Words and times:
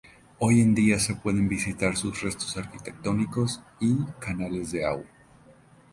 Hoy 0.39 0.61
en 0.61 0.73
día 0.73 0.97
se 0.97 1.13
pueden 1.13 1.47
visitar 1.47 1.95
sus 1.95 2.23
restos 2.23 2.57
arquitectónicos 2.57 3.61
y 3.79 4.03
canales 4.19 4.71
de 4.71 4.83
agua. 4.83 5.05